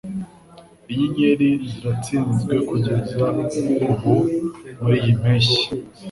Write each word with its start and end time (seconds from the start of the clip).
Inyenyeri 0.91 1.49
ziratsinzwe 1.69 2.53
kugeza 2.67 3.23
ubu 3.89 4.15
muriyi 4.83 5.11
mpeshyi 5.19 5.61